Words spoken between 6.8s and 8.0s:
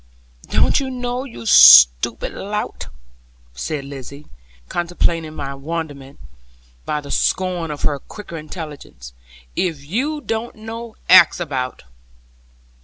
by the scorn of her